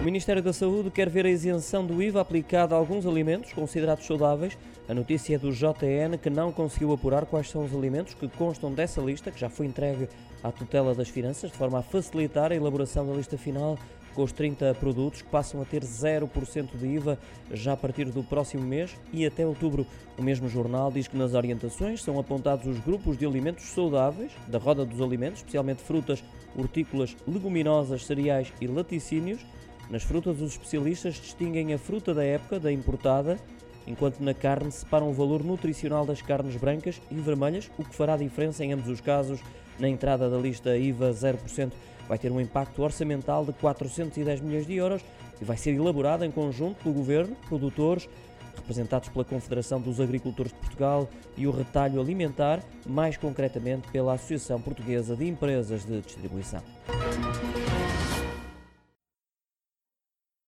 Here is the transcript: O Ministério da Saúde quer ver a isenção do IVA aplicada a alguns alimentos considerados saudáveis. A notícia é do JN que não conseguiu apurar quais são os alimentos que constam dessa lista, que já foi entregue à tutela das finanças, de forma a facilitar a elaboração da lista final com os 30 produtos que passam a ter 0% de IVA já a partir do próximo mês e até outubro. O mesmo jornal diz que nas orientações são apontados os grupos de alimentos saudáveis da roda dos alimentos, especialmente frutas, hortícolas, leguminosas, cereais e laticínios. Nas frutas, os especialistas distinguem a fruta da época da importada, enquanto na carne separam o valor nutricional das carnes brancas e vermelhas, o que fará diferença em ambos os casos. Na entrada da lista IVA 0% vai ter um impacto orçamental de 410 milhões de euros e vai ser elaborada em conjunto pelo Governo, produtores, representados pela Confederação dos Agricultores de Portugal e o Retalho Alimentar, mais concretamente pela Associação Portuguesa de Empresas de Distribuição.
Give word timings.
O 0.00 0.04
Ministério 0.04 0.40
da 0.40 0.52
Saúde 0.52 0.92
quer 0.92 1.10
ver 1.10 1.26
a 1.26 1.28
isenção 1.28 1.84
do 1.84 2.00
IVA 2.00 2.20
aplicada 2.20 2.72
a 2.72 2.78
alguns 2.78 3.04
alimentos 3.04 3.52
considerados 3.52 4.06
saudáveis. 4.06 4.56
A 4.88 4.94
notícia 4.94 5.34
é 5.34 5.38
do 5.38 5.50
JN 5.50 6.16
que 6.22 6.30
não 6.30 6.52
conseguiu 6.52 6.92
apurar 6.92 7.26
quais 7.26 7.50
são 7.50 7.64
os 7.64 7.74
alimentos 7.74 8.14
que 8.14 8.28
constam 8.28 8.72
dessa 8.72 9.00
lista, 9.00 9.32
que 9.32 9.40
já 9.40 9.48
foi 9.48 9.66
entregue 9.66 10.08
à 10.40 10.52
tutela 10.52 10.94
das 10.94 11.08
finanças, 11.08 11.50
de 11.50 11.56
forma 11.56 11.80
a 11.80 11.82
facilitar 11.82 12.52
a 12.52 12.54
elaboração 12.54 13.04
da 13.08 13.12
lista 13.12 13.36
final 13.36 13.76
com 14.14 14.22
os 14.22 14.32
30 14.32 14.74
produtos 14.74 15.22
que 15.22 15.28
passam 15.28 15.60
a 15.62 15.64
ter 15.64 15.82
0% 15.82 16.76
de 16.76 16.86
IVA 16.86 17.18
já 17.52 17.72
a 17.72 17.76
partir 17.76 18.06
do 18.06 18.22
próximo 18.22 18.62
mês 18.62 18.96
e 19.12 19.26
até 19.26 19.44
outubro. 19.44 19.84
O 20.16 20.22
mesmo 20.22 20.48
jornal 20.48 20.92
diz 20.92 21.08
que 21.08 21.16
nas 21.16 21.34
orientações 21.34 22.02
são 22.02 22.18
apontados 22.20 22.66
os 22.66 22.78
grupos 22.80 23.18
de 23.18 23.26
alimentos 23.26 23.64
saudáveis 23.66 24.30
da 24.46 24.58
roda 24.58 24.84
dos 24.84 25.00
alimentos, 25.00 25.38
especialmente 25.38 25.82
frutas, 25.82 26.22
hortícolas, 26.56 27.16
leguminosas, 27.26 28.06
cereais 28.06 28.52
e 28.60 28.66
laticínios. 28.66 29.44
Nas 29.90 30.02
frutas, 30.02 30.40
os 30.40 30.52
especialistas 30.52 31.14
distinguem 31.14 31.72
a 31.72 31.78
fruta 31.78 32.12
da 32.12 32.22
época 32.22 32.60
da 32.60 32.70
importada, 32.70 33.38
enquanto 33.86 34.20
na 34.20 34.34
carne 34.34 34.70
separam 34.70 35.08
o 35.08 35.14
valor 35.14 35.42
nutricional 35.42 36.04
das 36.04 36.20
carnes 36.20 36.56
brancas 36.56 37.00
e 37.10 37.14
vermelhas, 37.14 37.70
o 37.78 37.84
que 37.84 37.94
fará 37.94 38.16
diferença 38.16 38.64
em 38.64 38.72
ambos 38.72 38.88
os 38.88 39.00
casos. 39.00 39.40
Na 39.78 39.88
entrada 39.88 40.28
da 40.28 40.36
lista 40.36 40.76
IVA 40.76 41.10
0% 41.10 41.72
vai 42.06 42.18
ter 42.18 42.30
um 42.30 42.40
impacto 42.40 42.82
orçamental 42.82 43.44
de 43.46 43.52
410 43.54 44.40
milhões 44.40 44.66
de 44.66 44.74
euros 44.74 45.02
e 45.40 45.44
vai 45.44 45.56
ser 45.56 45.74
elaborada 45.74 46.26
em 46.26 46.30
conjunto 46.30 46.82
pelo 46.82 46.94
Governo, 46.94 47.36
produtores, 47.48 48.08
representados 48.56 49.08
pela 49.08 49.24
Confederação 49.24 49.80
dos 49.80 50.00
Agricultores 50.00 50.52
de 50.52 50.58
Portugal 50.58 51.08
e 51.36 51.46
o 51.46 51.50
Retalho 51.50 52.00
Alimentar, 52.00 52.60
mais 52.84 53.16
concretamente 53.16 53.88
pela 53.88 54.14
Associação 54.14 54.60
Portuguesa 54.60 55.16
de 55.16 55.26
Empresas 55.26 55.84
de 55.86 56.00
Distribuição. 56.00 56.62